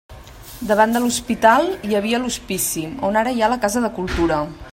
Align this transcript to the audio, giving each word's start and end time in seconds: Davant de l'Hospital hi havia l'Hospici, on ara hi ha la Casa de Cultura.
Davant 0.69 0.95
de 0.95 1.01
l'Hospital 1.03 1.69
hi 1.89 1.95
havia 1.99 2.23
l'Hospici, 2.25 2.87
on 3.11 3.21
ara 3.23 3.37
hi 3.37 3.45
ha 3.45 3.55
la 3.55 3.61
Casa 3.69 3.87
de 3.89 3.95
Cultura. 4.01 4.45